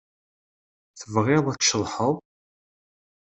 Tebɣiḍ 0.99 1.45
ad 1.49 1.57
tceḍḥeḍ? 1.59 2.15